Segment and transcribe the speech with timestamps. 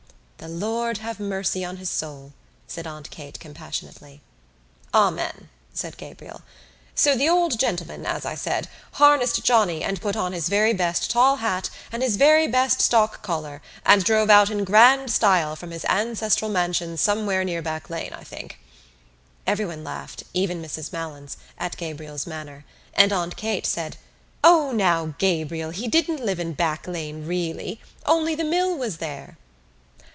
[0.43, 2.33] "The Lord have mercy on his soul,"
[2.65, 4.21] said Aunt Kate compassionately.
[4.91, 6.41] "Amen," said Gabriel.
[6.95, 11.11] "So the old gentleman, as I said, harnessed Johnny and put on his very best
[11.11, 15.69] tall hat and his very best stock collar and drove out in grand style from
[15.69, 18.57] his ancestral mansion somewhere near Back Lane, I think."
[19.45, 22.65] Everyone laughed, even Mrs Malins, at Gabriel's manner
[22.95, 23.97] and Aunt Kate said:
[24.43, 27.79] "O now, Gabriel, he didn't live in Back Lane, really.
[28.07, 29.37] Only the mill was there."